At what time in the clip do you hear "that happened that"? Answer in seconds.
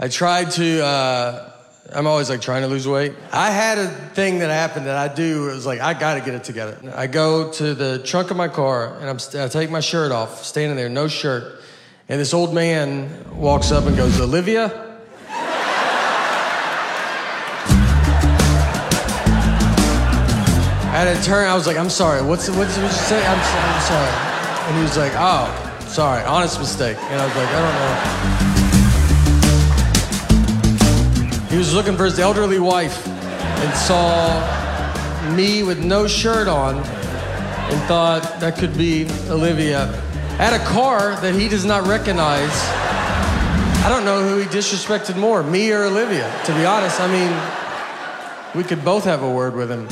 4.40-4.96